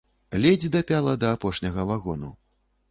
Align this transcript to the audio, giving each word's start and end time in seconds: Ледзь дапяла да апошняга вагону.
Ледзь 0.45 0.67
дапяла 0.75 1.13
да 1.25 1.31
апошняга 1.39 1.89
вагону. 1.93 2.37